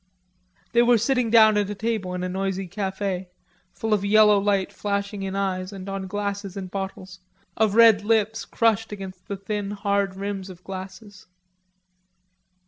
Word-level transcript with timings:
They 0.71 0.81
were 0.81 0.97
sitting 0.97 1.29
down 1.29 1.57
at 1.57 1.69
a 1.69 1.75
table 1.75 2.15
in 2.15 2.23
a 2.23 2.27
noisy 2.27 2.65
cafe, 2.67 3.27
full 3.71 3.93
of 3.93 4.03
yellow 4.03 4.39
light 4.39 4.73
flashing 4.73 5.21
in 5.21 5.35
eyes 5.35 5.71
and 5.71 5.87
on 5.87 6.07
glasses 6.07 6.57
and 6.57 6.71
bottles, 6.71 7.19
of 7.55 7.75
red 7.75 8.03
lips 8.03 8.43
crushed 8.43 8.91
against 8.91 9.27
the 9.27 9.37
thin 9.37 9.69
hard 9.69 10.15
rims 10.15 10.49
of 10.49 10.63
glasses. 10.63 11.27